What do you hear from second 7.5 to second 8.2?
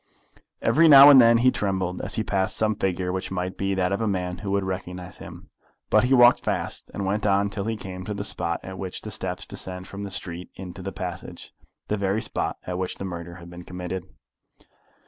till he came to